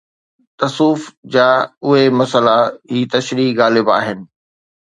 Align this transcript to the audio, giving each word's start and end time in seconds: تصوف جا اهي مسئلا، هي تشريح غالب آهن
تصوف 0.59 1.01
جا 1.35 1.45
اهي 1.83 2.09
مسئلا، 2.21 2.57
هي 2.91 3.05
تشريح 3.05 3.57
غالب 3.63 3.87
آهن 3.89 4.27